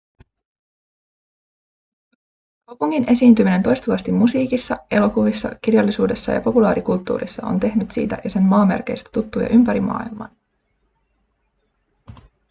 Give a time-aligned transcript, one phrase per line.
[2.65, 9.49] kaupungin esiintyminen toistuvasti musiikissa elokuvissa kirjallisuudessa ja populaarikulttuurissa on tehnyt siitä ja sen maamerkeistä tuttuja
[9.49, 10.31] ympäri maailman